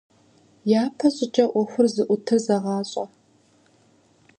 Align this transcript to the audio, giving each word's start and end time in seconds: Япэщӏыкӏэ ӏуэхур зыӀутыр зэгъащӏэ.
Япэщӏыкӏэ 0.83 1.45
ӏуэхур 1.51 1.87
зыӀутыр 1.93 2.39
зэгъащӏэ. 2.45 3.05